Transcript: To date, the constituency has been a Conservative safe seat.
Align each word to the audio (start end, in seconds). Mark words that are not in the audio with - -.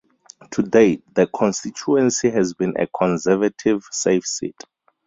To 0.53 0.63
date, 0.63 1.03
the 1.13 1.27
constituency 1.27 2.31
has 2.31 2.55
been 2.55 2.73
a 2.75 2.87
Conservative 2.87 3.83
safe 3.91 4.25
seat. 4.25 4.55